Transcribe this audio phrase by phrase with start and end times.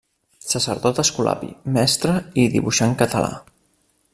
[0.53, 2.15] Sacerdot escolapi, mestre
[2.45, 3.31] i dibuixant català.